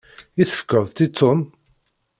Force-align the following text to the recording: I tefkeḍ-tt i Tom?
I 0.41 0.43
tefkeḍ-tt 0.49 1.05
i 1.05 1.07
Tom? 1.17 1.39